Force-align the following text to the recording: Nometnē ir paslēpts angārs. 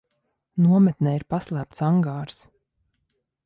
Nometnē 0.67 1.13
ir 1.19 1.27
paslēpts 1.35 1.85
angārs. 1.91 2.43